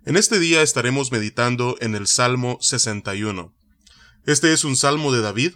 [0.05, 3.53] En este día estaremos meditando en el Salmo 61.
[4.25, 5.53] Este es un salmo de David,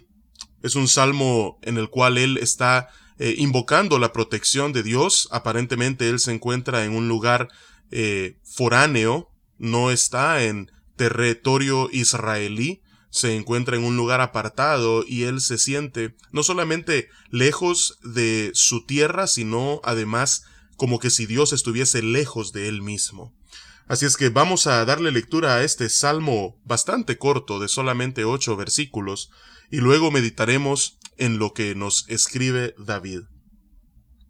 [0.62, 2.88] es un salmo en el cual él está
[3.18, 5.28] eh, invocando la protección de Dios.
[5.30, 7.50] Aparentemente él se encuentra en un lugar
[7.90, 9.30] eh, foráneo,
[9.64, 16.16] no está en territorio israelí, se encuentra en un lugar apartado y él se siente
[16.32, 20.44] no solamente lejos de su tierra, sino además
[20.76, 23.34] como que si Dios estuviese lejos de él mismo.
[23.86, 28.56] Así es que vamos a darle lectura a este salmo bastante corto de solamente ocho
[28.56, 29.30] versículos
[29.70, 33.22] y luego meditaremos en lo que nos escribe David.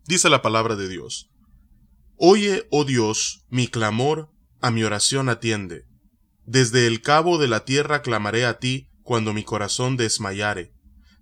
[0.06, 1.30] Dice la palabra de Dios.
[2.16, 4.33] Oye, oh Dios, mi clamor,
[4.64, 5.84] a mi oración atiende.
[6.46, 10.72] Desde el cabo de la tierra clamaré a ti cuando mi corazón desmayare.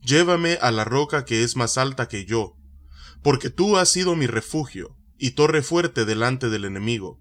[0.00, 2.54] Llévame a la roca que es más alta que yo,
[3.20, 7.20] porque tú has sido mi refugio y torre fuerte delante del enemigo.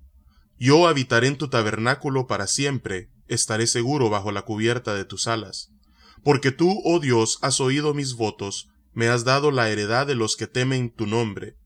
[0.60, 5.72] Yo habitaré en tu tabernáculo para siempre, estaré seguro bajo la cubierta de tus alas.
[6.24, 10.36] Porque tú, oh Dios, has oído mis votos, me has dado la heredad de los
[10.36, 11.58] que temen tu nombre.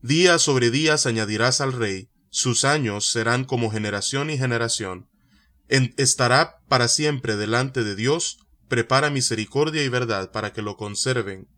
[0.00, 5.08] Día sobre días añadirás al rey, sus años serán como generación y generación
[5.68, 11.48] estará para siempre delante de Dios, prepara misericordia y verdad para que lo conserven.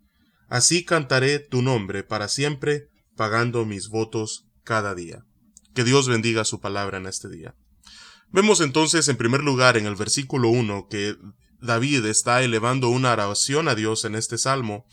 [0.48, 5.24] Así cantaré tu nombre para siempre, pagando mis votos cada día.
[5.74, 7.54] Que Dios bendiga su palabra en este día.
[8.32, 11.16] Vemos entonces en primer lugar en el versículo 1 que
[11.60, 14.86] David está elevando una oración a Dios en este salmo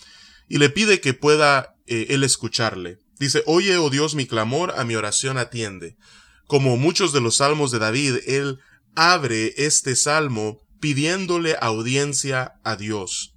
[0.48, 3.00] y le pide que pueda eh, él escucharle.
[3.20, 5.98] Dice, Oye, oh Dios, mi clamor, a mi oración atiende.
[6.46, 8.60] Como muchos de los salmos de David, él
[8.96, 13.34] abre este salmo pidiéndole audiencia a Dios.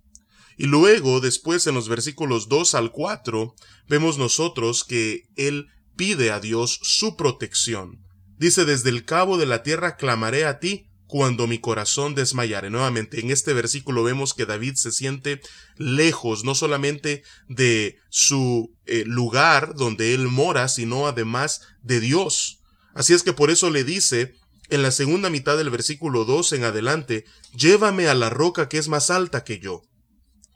[0.57, 3.55] Y luego, después en los versículos 2 al 4,
[3.89, 7.99] vemos nosotros que él pide a Dios su protección.
[8.37, 12.71] Dice, desde el cabo de la tierra clamaré a ti cuando mi corazón desmayare.
[12.71, 15.41] Nuevamente, en este versículo vemos que David se siente
[15.77, 22.61] lejos, no solamente de su eh, lugar donde él mora, sino además de Dios.
[22.95, 24.37] Así es que por eso le dice,
[24.69, 27.25] en la segunda mitad del versículo 2 en adelante,
[27.57, 29.83] llévame a la roca que es más alta que yo,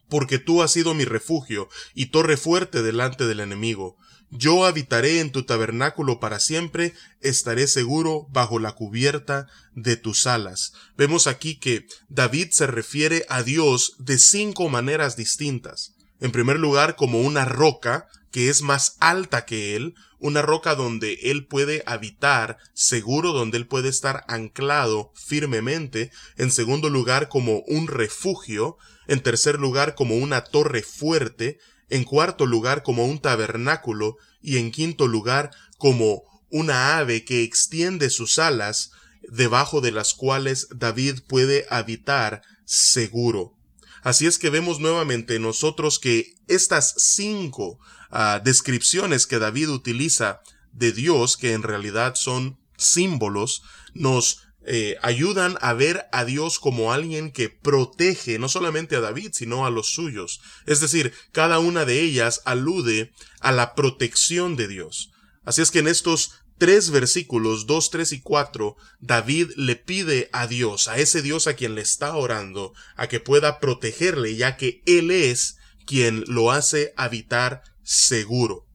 [0.09, 3.97] porque tú has sido mi refugio y torre fuerte delante del enemigo.
[4.31, 10.73] Yo habitaré en tu tabernáculo para siempre, estaré seguro bajo la cubierta de tus alas.
[10.97, 15.95] Vemos aquí que David se refiere a Dios de cinco maneras distintas.
[16.21, 21.21] En primer lugar, como una roca que es más alta que él, una roca donde
[21.23, 27.87] él puede habitar seguro, donde él puede estar anclado firmemente, en segundo lugar como un
[27.87, 34.59] refugio, en tercer lugar como una torre fuerte, en cuarto lugar como un tabernáculo y
[34.59, 38.91] en quinto lugar como una ave que extiende sus alas,
[39.29, 43.55] debajo de las cuales David puede habitar seguro.
[44.05, 47.81] Así es que vemos nuevamente nosotros que estas cinco
[48.45, 50.43] descripciones que David utiliza
[50.73, 53.63] de Dios, que en realidad son símbolos,
[53.95, 59.31] nos eh, ayudan a ver a Dios como alguien que protege no solamente a David,
[59.33, 60.41] sino a los suyos.
[60.67, 65.13] Es decir, cada una de ellas alude a la protección de Dios.
[65.45, 70.47] Así es que en estos tres versículos, dos, tres y cuatro, David le pide a
[70.47, 74.83] Dios, a ese Dios a quien le está orando, a que pueda protegerle, ya que
[74.87, 75.57] Él es
[75.87, 78.67] quien lo hace habitar seguro.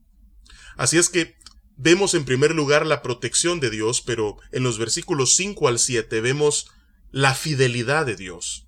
[0.76, 1.36] Así es que
[1.76, 6.20] vemos en primer lugar la protección de Dios, pero en los versículos 5 al 7
[6.20, 6.70] vemos
[7.10, 8.66] la fidelidad de Dios.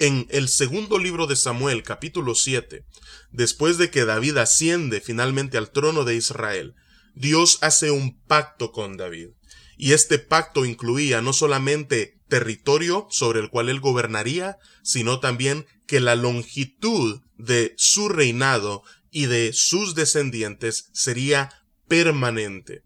[0.00, 2.84] En el segundo libro de Samuel, capítulo 7,
[3.30, 6.74] después de que David asciende finalmente al trono de Israel,
[7.14, 9.28] Dios hace un pacto con David.
[9.76, 16.00] Y este pacto incluía no solamente territorio sobre el cual él gobernaría, sino también que
[16.00, 21.50] la longitud de su reinado y de sus descendientes sería
[21.88, 22.82] permanente.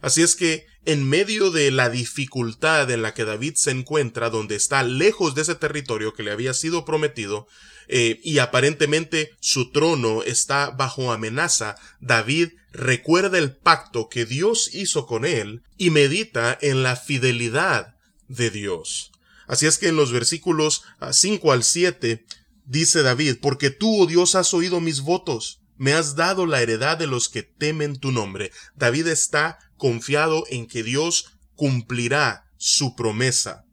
[0.00, 4.54] Así es que en medio de la dificultad en la que David se encuentra, donde
[4.54, 7.46] está lejos de ese territorio que le había sido prometido,
[7.88, 15.06] eh, y aparentemente su trono está bajo amenaza, David recuerda el pacto que Dios hizo
[15.06, 17.94] con él y medita en la fidelidad
[18.28, 19.12] de Dios.
[19.46, 22.24] Así es que en los versículos 5 ah, al 7
[22.64, 26.98] dice David, porque tú, oh Dios, has oído mis votos, me has dado la heredad
[26.98, 28.52] de los que temen tu nombre.
[28.74, 33.64] David está confiado en que Dios cumplirá su promesa.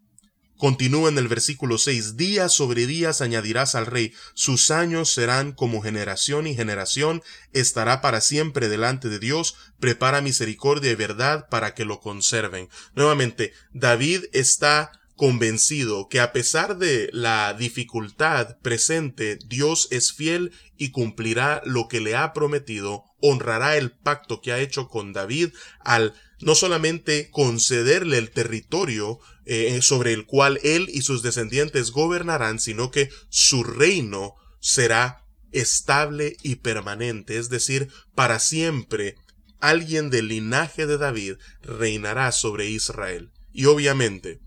[0.57, 5.81] Continúa en el versículo 6, días sobre días añadirás al rey, sus años serán como
[5.81, 7.21] generación y generación,
[7.51, 12.69] estará para siempre delante de Dios, prepara misericordia y verdad para que lo conserven.
[12.95, 14.91] Nuevamente, David está
[15.24, 22.02] convencido que a pesar de la dificultad presente, Dios es fiel y cumplirá lo que
[22.02, 28.18] le ha prometido, honrará el pacto que ha hecho con David al no solamente concederle
[28.18, 34.36] el territorio eh, sobre el cual él y sus descendientes gobernarán, sino que su reino
[34.60, 35.24] será
[35.54, 39.16] estable y permanente, es decir, para siempre
[39.62, 43.31] alguien del linaje de David reinará sobre Israel.
[43.54, 44.42] Y obviamente,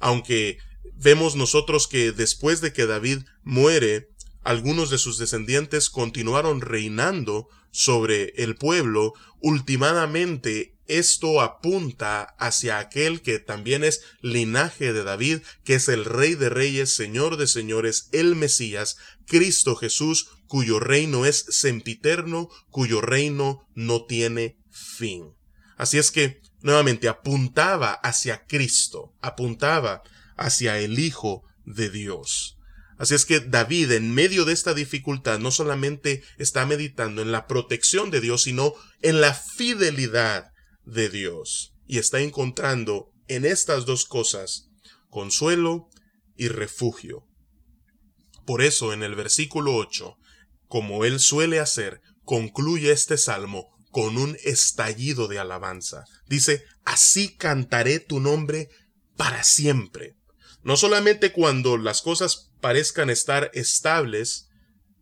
[0.00, 0.58] aunque
[0.96, 4.08] vemos nosotros que después de que David muere,
[4.42, 13.38] algunos de sus descendientes continuaron reinando sobre el pueblo, ultimadamente esto apunta hacia aquel que
[13.38, 18.34] también es linaje de David, que es el Rey de Reyes, Señor de Señores, el
[18.34, 25.34] Mesías, Cristo Jesús, cuyo reino es sempiterno, cuyo reino no tiene fin.
[25.80, 30.02] Así es que, nuevamente, apuntaba hacia Cristo, apuntaba
[30.36, 32.58] hacia el Hijo de Dios.
[32.98, 37.46] Así es que David, en medio de esta dificultad, no solamente está meditando en la
[37.46, 40.52] protección de Dios, sino en la fidelidad
[40.84, 44.68] de Dios y está encontrando en estas dos cosas
[45.08, 45.88] consuelo
[46.36, 47.24] y refugio.
[48.44, 50.18] Por eso en el versículo 8,
[50.68, 56.04] como él suele hacer, concluye este salmo con un estallido de alabanza.
[56.26, 58.68] Dice, así cantaré tu nombre
[59.16, 60.16] para siempre.
[60.62, 64.48] No solamente cuando las cosas parezcan estar estables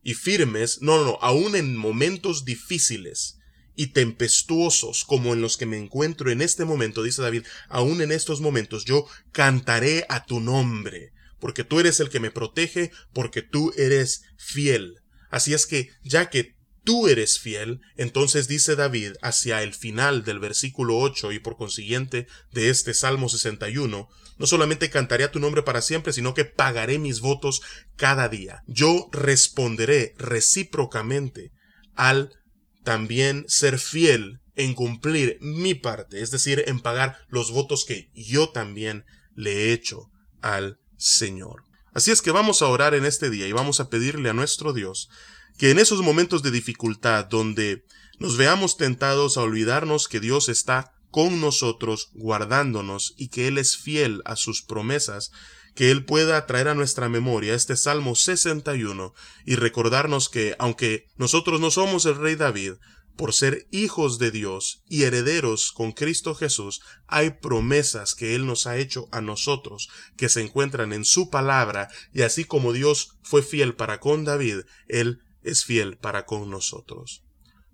[0.02, 3.38] y firmes, no, no, aún en momentos difíciles,
[3.78, 8.10] y tempestuosos como en los que me encuentro en este momento, dice David, aún en
[8.10, 13.40] estos momentos yo cantaré a tu nombre, porque tú eres el que me protege, porque
[13.40, 14.96] tú eres fiel.
[15.30, 16.56] Así es que, ya que
[16.88, 22.26] tú eres fiel, entonces dice David hacia el final del versículo 8 y por consiguiente
[22.50, 24.08] de este Salmo 61,
[24.38, 27.60] no solamente cantaré a tu nombre para siempre, sino que pagaré mis votos
[27.96, 28.62] cada día.
[28.66, 31.52] Yo responderé recíprocamente
[31.94, 32.32] al
[32.84, 38.48] también ser fiel en cumplir mi parte, es decir, en pagar los votos que yo
[38.48, 40.10] también le he hecho
[40.40, 41.64] al Señor.
[41.92, 44.72] Así es que vamos a orar en este día y vamos a pedirle a nuestro
[44.72, 45.10] Dios
[45.58, 47.84] que en esos momentos de dificultad donde
[48.18, 53.76] nos veamos tentados a olvidarnos que Dios está con nosotros, guardándonos y que Él es
[53.76, 55.32] fiel a sus promesas,
[55.74, 59.14] que Él pueda traer a nuestra memoria este Salmo 61
[59.46, 62.74] y recordarnos que, aunque nosotros no somos el rey David,
[63.16, 68.68] por ser hijos de Dios y herederos con Cristo Jesús, hay promesas que Él nos
[68.68, 73.42] ha hecho a nosotros, que se encuentran en su palabra, y así como Dios fue
[73.42, 77.24] fiel para con David, Él es fiel para con nosotros.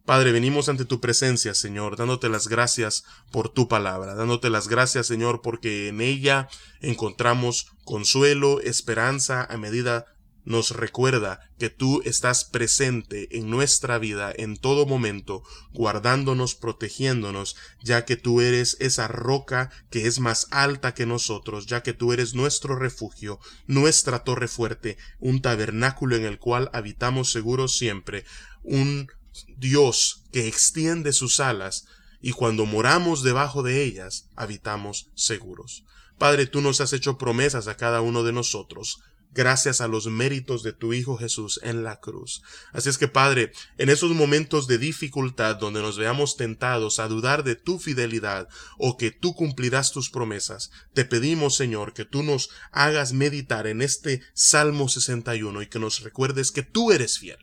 [0.05, 5.07] Padre, venimos ante tu presencia, Señor, dándote las gracias por tu palabra, dándote las gracias,
[5.07, 6.49] Señor, porque en ella
[6.83, 10.14] encontramos consuelo, esperanza, a medida
[10.45, 18.05] nos recuerda que tú estás presente en nuestra vida en todo momento, guardándonos, protegiéndonos, ya
[18.05, 22.35] que tú eres esa roca que es más alta que nosotros, ya que tú eres
[22.35, 28.25] nuestro refugio, nuestra torre fuerte, un tabernáculo en el cual habitamos seguros siempre,
[28.63, 29.09] un
[29.57, 31.87] Dios que extiende sus alas,
[32.21, 35.85] y cuando moramos debajo de ellas, habitamos seguros.
[36.19, 39.01] Padre, tú nos has hecho promesas a cada uno de nosotros,
[39.35, 42.43] gracias a los méritos de tu Hijo Jesús en la cruz.
[42.73, 47.45] Así es que, Padre, en esos momentos de dificultad donde nos veamos tentados a dudar
[47.45, 48.49] de tu fidelidad
[48.79, 53.83] o que tú cumplirás tus promesas, te pedimos, Señor, que tú nos hagas meditar en
[53.83, 57.39] este Salmo 61 y que nos recuerdes que tú eres fiel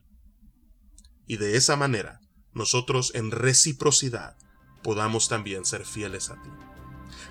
[1.32, 2.20] y de esa manera
[2.54, 4.36] nosotros en reciprocidad
[4.84, 6.71] podamos también ser fieles a ti.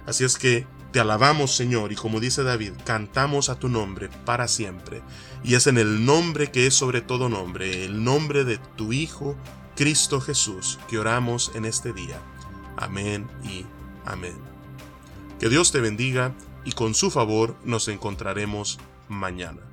[0.06, 4.48] Así es que te alabamos Señor y como dice David, cantamos a tu nombre para
[4.48, 5.02] siempre.
[5.44, 9.36] Y es en el nombre que es sobre todo nombre, el nombre de tu Hijo,
[9.76, 12.20] Cristo Jesús, que oramos en este día.
[12.76, 13.64] Amén y
[14.04, 14.38] amén.
[15.38, 16.34] Que Dios te bendiga
[16.64, 19.69] y con su favor nos encontraremos mañana.